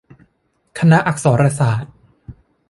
[0.79, 1.93] คณะอักษรศาสตร์